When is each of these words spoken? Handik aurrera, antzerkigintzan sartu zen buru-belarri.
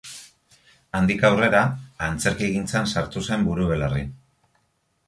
Handik 0.99 1.21
aurrera, 1.29 1.61
antzerkigintzan 2.09 2.91
sartu 2.95 3.25
zen 3.31 3.47
buru-belarri. 3.51 4.07